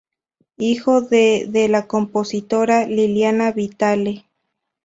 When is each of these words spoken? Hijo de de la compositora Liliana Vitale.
Hijo 0.57 1.01
de 1.01 1.45
de 1.47 1.67
la 1.67 1.85
compositora 1.85 2.87
Liliana 2.87 3.51
Vitale. 3.51 4.25